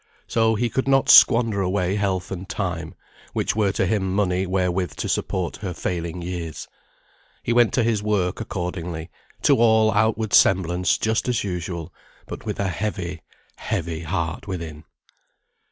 [0.25, 2.95] So he could not squander away health and time,
[3.33, 6.67] which were to him money wherewith to support her failing years.
[7.43, 9.11] He went to his work, accordingly,
[9.43, 11.93] to all outward semblance just as usual;
[12.25, 13.21] but with a heavy,
[13.57, 14.85] heavy heart within.